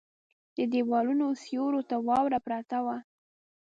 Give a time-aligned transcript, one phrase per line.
[0.57, 2.97] د ديوالونو سيورو ته واوره پرته وه.